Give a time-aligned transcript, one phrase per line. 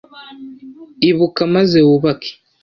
[1.09, 2.31] Ibuka, maze wubake.